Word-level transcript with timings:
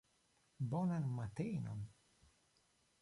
Bonan 0.71 1.05
matenon! 1.09 1.85